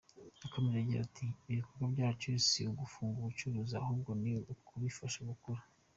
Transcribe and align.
Yakomeje 0.41 0.77
agira 0.83 1.01
ati 1.07 1.25
“Ibikorwa 1.51 1.83
byacu 1.93 2.25
si 2.47 2.61
ugufunga 2.71 3.17
ubucuruzi 3.19 3.73
ahubwo 3.81 4.11
ni 4.21 4.33
ukubifasha 4.53 5.19
gukura. 5.29 5.61